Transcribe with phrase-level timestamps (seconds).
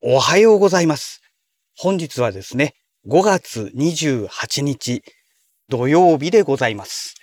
[0.00, 1.22] おはようございます。
[1.76, 2.74] 本日はですね、
[3.08, 5.02] 5月28日
[5.68, 7.16] 土曜日でございます。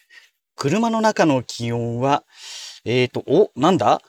[0.57, 2.25] 車の中の気温は、
[2.83, 4.01] えーと、お、なんだ？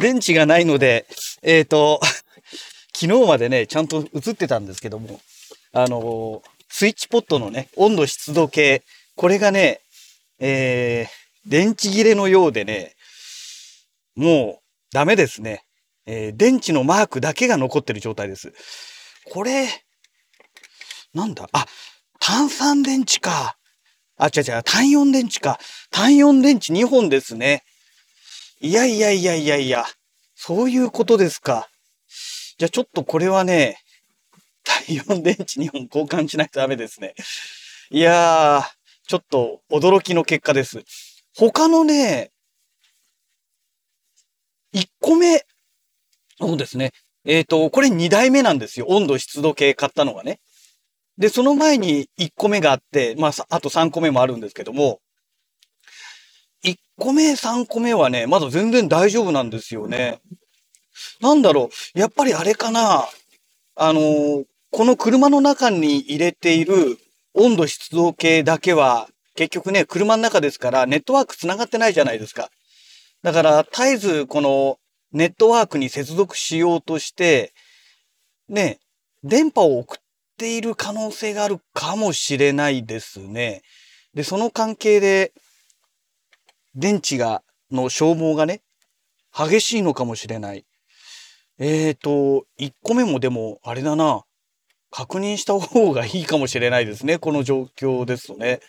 [0.00, 1.06] 電池がないので、
[1.42, 2.00] えーと、
[2.96, 5.20] 昨日までね、ちゃんと映ってたんですけども、
[5.72, 8.82] あのスイッチポットのね、温度湿度計、
[9.14, 9.82] これがね、
[10.38, 12.94] えー、電池切れのようでね、
[14.16, 15.66] もうダメですね。
[16.10, 18.54] えー電池のマークだけが残ってる状態です。
[19.30, 19.68] これ、
[21.12, 21.46] なんだ？
[21.52, 21.66] あ、
[22.18, 23.58] 炭酸電池か。
[24.16, 25.58] あ、違う違う、単4電池か。
[25.90, 27.62] 単4電池2本ですね。
[28.60, 29.84] いやいやいやいやいや、
[30.34, 31.68] そういうことですか。
[32.56, 33.76] じゃあちょっとこれはね、
[34.64, 37.14] 単4電池2本交換しないとダメですね。
[37.90, 38.64] いやー、
[39.06, 40.82] ちょっと驚きの結果です。
[41.36, 42.32] 他のね、
[44.74, 45.44] 1個目、
[46.38, 46.92] そうですね。
[47.24, 48.86] えっ、と、これ2代目なんですよ。
[48.88, 50.40] 温度湿度計買ったのがね。
[51.18, 55.00] で、その前に1個目があって、まあ、あと3個目もあるんですけども、
[56.64, 60.20] 1個目、3個目はね、まだ全然大丈夫なんですよね。
[61.20, 63.08] なんだろう、やっぱりあれかな、
[63.74, 66.98] あのーこの車の中に入れている
[67.32, 72.50] 温度湿度計だけは、結局ね、車の中ですから、ネットワーク繋がってないじゃないですか。
[73.22, 74.78] だから、絶えずこの
[75.12, 77.52] ネットワークに接続しようとして、
[78.48, 78.78] ね、
[79.24, 80.00] 電波を送っ
[80.36, 83.62] ている可能性があるかもしれないですね。
[84.14, 85.32] で、その関係で、
[86.74, 88.62] 電池が、の消耗がね、
[89.36, 90.64] 激しいのかもしれない。
[91.58, 94.24] えーと、1個目もでも、あれだな。
[94.90, 97.18] 確認した方がいいかもしれないですね。
[97.18, 98.60] この状況ですね。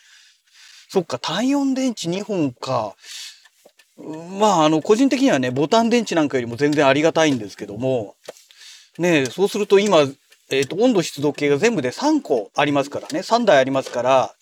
[0.89, 2.95] そっか、単4電池2本か。
[4.39, 8.15] まあ、あの、個人的にはね、ボタン電池なんかよりも全然ありがたいんですけども、
[8.97, 10.07] ねそうすると今、
[10.49, 13.19] えっ、と、温度湿度計が全部で3個ありますからね。
[13.19, 14.33] 3台ありますから、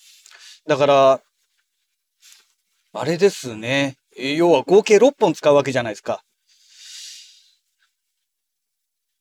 [0.68, 1.22] だから、
[2.94, 3.98] あれですね。
[4.18, 6.24] 要は合計6本使うわけじゃないですか。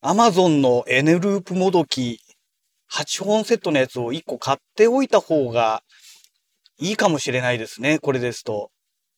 [0.00, 2.20] アマゾンの N ループもどき
[2.92, 5.82] 8本セットのやつを1個買っておいた方が
[6.78, 7.98] いいかもしれないですね。
[7.98, 8.70] これですと。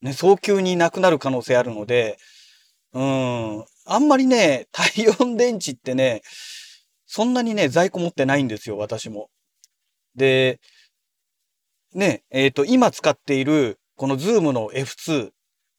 [0.03, 2.19] ね、早急になくなる可能性あるので、
[2.93, 3.65] うん。
[3.85, 6.23] あんまりね、単4電池ってね、
[7.07, 9.31] そんなにね、在庫持ってないんですよ、私も。
[10.15, 10.61] で、
[11.95, 15.31] ね、えっ、と、今使っている、このズームの F2。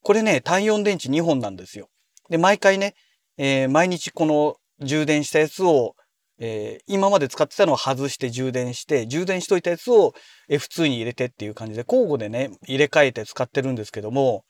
[0.02, 1.88] これね、単4電池2本なんですよ。
[2.28, 2.94] で、毎回ね、
[3.38, 5.94] えー毎日この充電したやつを、
[6.40, 10.14] えー今まで使ってたのを外して充電して、充電しといたやつを
[10.48, 14.44] F2 に入れてっていう感じで、交互でね、入れ替えて使ってるんですけども、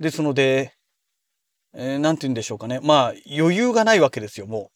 [0.00, 0.74] ですので、
[1.74, 2.80] えーなんて言うんでしょうかね。
[2.82, 4.70] まあ、余裕がないわけですよ、も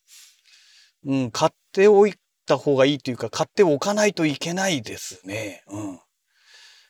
[1.05, 1.15] う。
[1.15, 2.15] うん、買っておい
[2.47, 5.63] た方がいいというか、買っておかないといけないですね。
[5.69, 5.99] うん。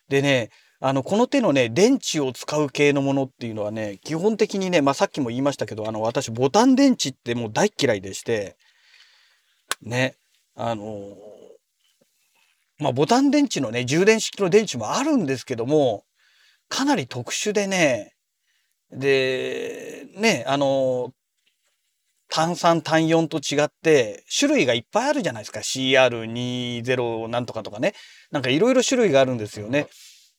[0.09, 0.51] でね、
[0.81, 8.57] あの、この手のね、電池を使う系のものっていうのはね、基本的にね、まあ、さっきも言いましたけど、あの、私、ボタン電池ってもう大嫌いでして、
[9.83, 10.15] ね、
[10.55, 11.13] あのー
[12.79, 16.05] まあ、ボタン電池のね、充電式の電池もあるんですけども、
[16.69, 18.13] かなり特殊でね、
[18.91, 21.11] で、ね、あのー
[22.35, 25.61] 炭酸単4と違って、種類がいっぱいあるじゃないですか。
[25.61, 27.93] CR20 なんとかとかね。
[28.31, 29.87] なんかいろいろ種類があるんですよね。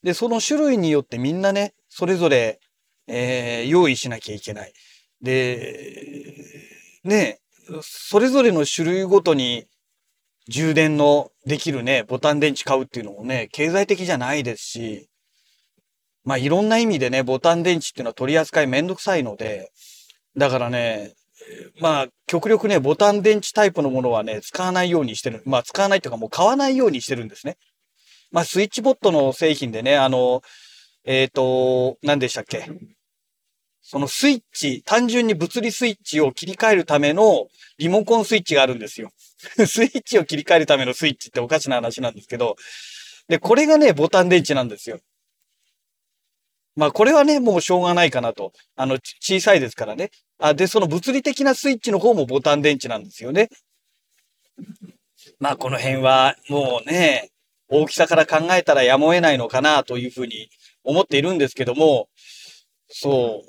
[0.02, 2.60] で、その種類によってみんなね、それぞれ、
[3.06, 4.74] えー用意しなきゃいけない。
[5.22, 6.34] で、
[7.04, 7.40] ね、
[7.82, 9.66] それぞれの種類ごとに
[10.48, 15.10] 充電のできるね、ボタン電池買うっていうのもね、経済的じゃないですし、
[16.24, 19.72] まあいろんな意味でね、ボタン電池っていうのは取り扱いめんどくさいので、
[20.36, 21.14] だからね、
[21.80, 25.44] まあ、極力ね、ボタン電池タイプのものはね、使わないようにしてる。
[25.46, 27.58] まあ、使わないというかもう買わないようにしてるんですね。
[28.32, 30.42] まあ、スイッチボットの製品でね、あの、
[31.06, 32.70] えっ、と、何でしたっけ？
[33.84, 37.48] そのスイッチ、単純に物理スイッチを切り替えるための
[37.78, 39.12] リモコンスイッチがあるんですよ。
[39.68, 42.56] スイッチを切り替えるためのスイッチっておかしな話なんですけど、
[43.28, 45.00] で、これがね、ボタン電池なんですよ。
[46.76, 48.54] まあ、これはね、もうしょうがないかなと。
[48.76, 50.12] あの、小さいですからね。
[50.40, 53.50] あ、で、その物理的なスイッチの方もボタン電池なんですよね。
[55.40, 57.32] まあ、この辺は、もうね、
[57.68, 60.50] 大きさから考えたらやむを得ないのかなというふうに
[60.84, 62.08] 思っているんですけども、
[62.96, 63.42] そ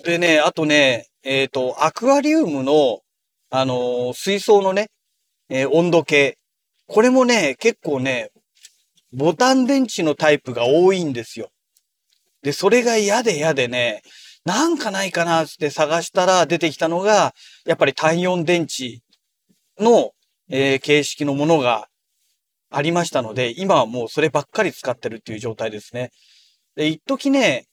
[0.00, 0.06] う。
[0.06, 3.00] でね、あとね、えっ、と、アクアリウムの、
[3.50, 4.88] あのー水槽のね、
[5.50, 6.38] えー温度計。
[6.86, 8.30] これもね、結構ね、
[9.12, 11.50] ボタン電池のタイプが多いんですよ。
[12.42, 14.02] で、それが嫌で嫌でね、
[14.46, 17.34] なんかないかなって探したら出てきたのが、
[17.66, 19.00] やっぱり単4電池
[19.78, 20.12] の、
[20.48, 21.88] えー、形式のものが
[22.70, 26.12] ありましたので、今はもうそればっかり使ってるっていう状態ですね。
[26.76, 27.66] で、一時ね、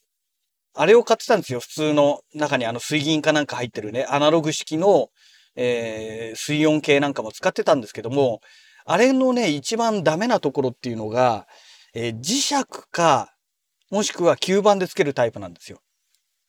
[0.76, 1.60] あれを買ってたんですよ。
[1.60, 5.10] 普通の中にあの水銀かなんか入ってるね、アナログ式の、
[5.56, 8.42] えー、水温計なんかも使ってたんですけども、
[8.86, 11.48] あれのね、一番ダメなところっていうのが、
[11.94, 13.30] えー、磁石か、
[13.92, 15.80] もしくは吸盤でつけるタイプなんですよ。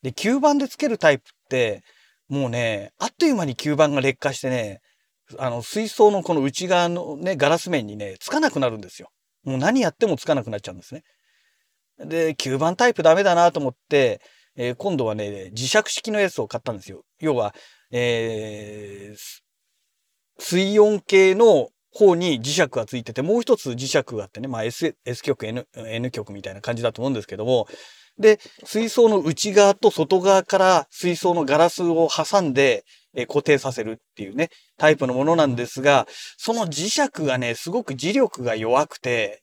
[0.01, 1.83] で、吸盤でつけるタイプって、
[2.27, 4.81] もうね、あっという間に吸盤が劣化してね、
[5.37, 9.09] あの、水槽のこの内側のね、ガラス面にね、つかなくなるんですよ。
[9.43, 11.03] もう何やってもつかなくなっちゃうんですね。
[11.99, 14.21] で、吸盤タイプダメだなと思って、
[14.57, 17.03] えー、今度はね、磁石式のやつを買ったんですよ。
[17.19, 17.53] 要は、
[17.91, 19.17] えー、
[20.39, 27.67] 水温計の方に磁石がついてて、もう一つ磁石があってね、まあ S, S 極 N, N 極みたいな感じだと思うんですけども、
[28.17, 32.83] で、水槽の内側と外側から水槽のガラスを挟んで、
[33.17, 36.05] え固定させるっていうね、タイプのものなんですが、
[36.37, 39.41] その磁石がね、すごく磁力が弱くて、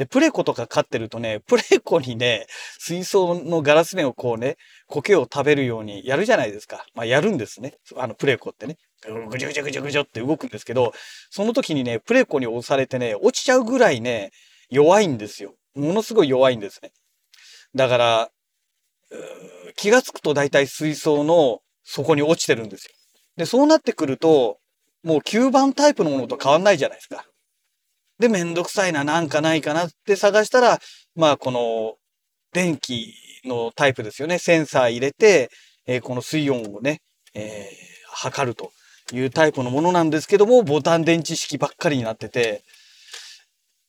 [0.00, 2.46] で、プレコとか飼ってるとね、プレコにね、
[2.78, 4.56] 水槽のガラス面をこうね、
[4.86, 6.86] 苔を食べるようにやるじゃないですか。
[6.94, 7.74] まあ、やるんですね。
[7.96, 8.78] あの、プレコってね。
[9.28, 10.94] ぐじゅぐじゅぐじゅぐじゅって動くんですけど、
[11.28, 14.30] その時にね、プレコに押されてね、落ちちゃうぐらいね、
[14.70, 15.52] 弱いんですよ。
[15.74, 16.92] ものすごい弱いんですね。
[17.74, 18.30] だから、
[19.76, 22.92] 気がつくと大体水槽の底に落ちてるんですよ。
[23.36, 24.60] で、そうなってくると、
[25.02, 27.26] もう吸盤タイプのものと変わんないじゃないですか。
[28.20, 30.78] で、めんどくさいな、なんかないかなって探したら、
[31.16, 31.94] まあ、この、
[32.52, 33.14] 電気
[33.44, 34.38] のタイプですよね。
[34.38, 35.50] センサー入れて、
[35.86, 37.00] えー、この水温をね、
[37.34, 37.66] えー、
[38.12, 38.72] 測ると
[39.12, 42.62] いうタイプのものなんですけども、ボタン電池式ばっかりになってて、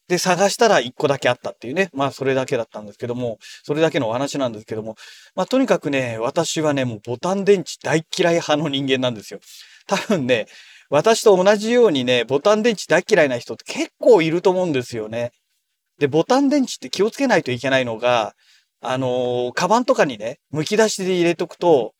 [0.07, 1.89] で、探したら1個だけあったっていうね。
[1.93, 4.95] まあ、それだけだったんですけども、それだけのお話なんですけども、
[5.35, 9.39] まあ、とにかくね、私はね、もうボタン電池大嫌い派の人間なんですよ。
[9.87, 10.47] 多分ね、
[10.91, 15.31] 私と同じようにね、ボタン電池大嫌いな人って結構いると思うんですよね。
[15.99, 18.33] で、ボタン電池って気をつけないといけないのが、
[18.81, 21.93] あのー、カバンとかにね、剥き出しで入れとくと、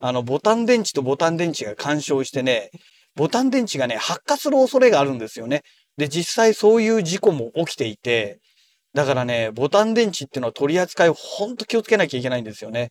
[0.00, 2.70] あの、ボタン電池とボタン電池が干渉してね、
[3.14, 5.62] ボタン電池がね、発火する恐れがあるんですよね。
[5.96, 8.40] で、実際そういう事故も起きていて、
[8.92, 12.90] だからね、ボタン電池っていうのは取り扱いをほんと気をつけなきゃいけないんですよね。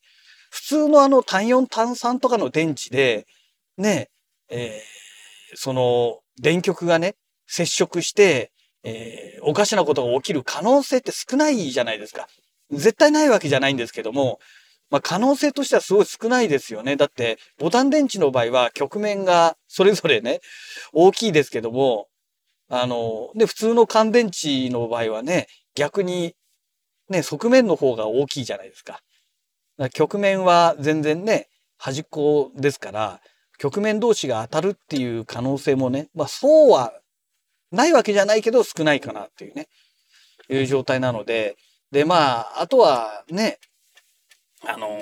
[0.50, 3.28] 普通のあの単4単3とかの電池で、
[3.78, 4.10] ね、
[4.50, 5.05] えー
[5.56, 7.16] その電極がね、
[7.48, 8.52] 接触して、
[8.84, 12.28] えー、おかしなことが起きる可能性って少ないじゃないですか。
[12.72, 14.40] 絶対ないわけじゃないんですけども、
[14.90, 16.96] まあ、可能性としてはすごい少ないですよね。
[16.96, 20.42] だって、ボタン電池の場合は曲面がそれぞれね、
[20.94, 22.08] 大きいですけども、
[22.70, 26.36] あの、で、普通の乾電池の場合はね、逆に、
[27.10, 29.02] ね、側面の方が大きいじゃないですか。
[29.78, 31.48] か曲面は全然ね、
[31.78, 33.22] 端っこですから、
[33.58, 36.94] 局面同士が当たるっていう可能性もね、まあそうは
[37.72, 39.68] ないわけじゃないけど少ないかなっていうね、
[40.50, 41.58] いう状態なので、
[41.92, 43.60] でまあ、あとはね、
[44.68, 45.00] あの、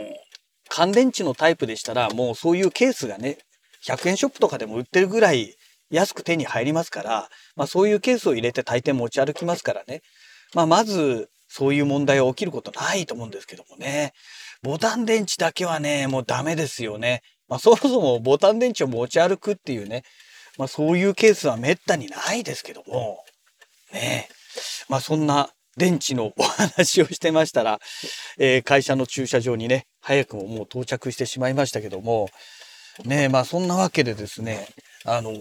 [0.70, 3.38] 乾電池のタイプでしたらもうそういうケースがね、
[3.86, 5.56] 100円ショップとかでも売ってるぐらい
[5.90, 10.02] 安く手に入りますから、まあそういうケースを入れて大抵持ち歩きますからね。
[10.54, 14.14] まあまずそういう問題は起きることないと思うんですけどもね。
[14.64, 17.22] ボタン電池だけはね、もうダメですよね。
[17.54, 20.02] まあ、そもそもボタン電池を持ち歩くっていうね、
[20.58, 23.24] まあ、そういうケースはめったにないですけども、
[23.94, 24.28] ね。
[24.90, 27.80] まあ、そんな電池のお話をしてましたら、
[28.40, 32.28] えー、会社の駐車場にね、早くももう到着してしまいましたけども、
[33.06, 34.68] ねまあそんなわけでですね、
[35.06, 35.32] あの、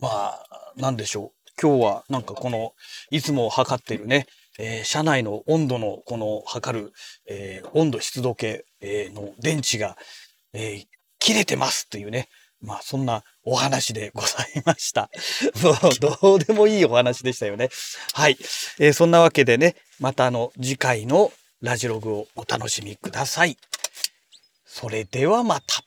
[0.00, 1.50] まあ、なんでしょう。
[1.60, 2.72] 今日はなんかこの、
[3.10, 4.26] いつも測ってるね、
[4.58, 6.92] えー、車内の温度のこの測る、
[7.26, 9.96] えー、温度湿度計、えー、の電池が、
[10.52, 10.86] えー、
[11.18, 12.28] 切れてますというね。
[12.60, 15.10] まあそんなお話でございました。
[15.62, 17.68] もうどうでもいいお話でしたよね。
[18.14, 18.38] はい。
[18.78, 21.30] えー、そんなわけでね、またあの次回の
[21.60, 23.58] ラジログをお楽しみください。
[24.64, 25.83] それではまた。